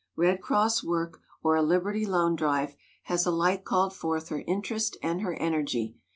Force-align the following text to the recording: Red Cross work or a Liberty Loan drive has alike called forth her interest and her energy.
Red 0.15 0.41
Cross 0.41 0.83
work 0.83 1.21
or 1.43 1.55
a 1.55 1.61
Liberty 1.61 2.07
Loan 2.07 2.35
drive 2.35 2.75
has 3.03 3.27
alike 3.27 3.63
called 3.63 3.93
forth 3.95 4.29
her 4.29 4.43
interest 4.47 4.97
and 5.03 5.21
her 5.21 5.35
energy. 5.35 5.95